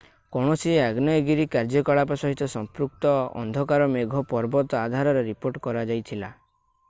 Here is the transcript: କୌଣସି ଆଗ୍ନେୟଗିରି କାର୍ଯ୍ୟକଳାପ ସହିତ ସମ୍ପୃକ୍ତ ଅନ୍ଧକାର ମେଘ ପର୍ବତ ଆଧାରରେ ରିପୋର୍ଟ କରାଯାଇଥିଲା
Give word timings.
କୌଣସି 0.35 0.71
ଆଗ୍ନେୟଗିରି 0.85 1.43
କାର୍ଯ୍ୟକଳାପ 1.55 2.15
ସହିତ 2.21 2.47
ସମ୍ପୃକ୍ତ 2.53 3.11
ଅନ୍ଧକାର 3.41 3.89
ମେଘ 3.97 4.23
ପର୍ବତ 4.33 4.79
ଆଧାରରେ 4.87 5.25
ରିପୋର୍ଟ 5.29 5.63
କରାଯାଇଥିଲା 5.69 6.31